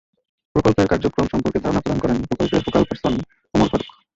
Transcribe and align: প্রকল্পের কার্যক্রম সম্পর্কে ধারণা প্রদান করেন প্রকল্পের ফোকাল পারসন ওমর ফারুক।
প্রকল্পের 0.55 0.89
কার্যক্রম 0.91 1.25
সম্পর্কে 1.31 1.59
ধারণা 1.63 1.81
প্রদান 1.81 1.99
করেন 2.01 2.17
প্রকল্পের 2.29 2.63
ফোকাল 2.65 2.83
পারসন 2.89 3.13
ওমর 3.53 3.67
ফারুক। 3.71 3.89